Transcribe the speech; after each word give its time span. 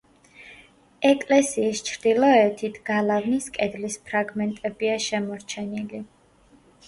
ეკლესიის 1.09 1.81
ჩრდილოეთით 1.89 2.79
გალავნის 2.89 3.49
კედლის 3.57 3.99
ფრაგმენტებია 4.07 4.97
შემორჩენილი. 5.11 6.01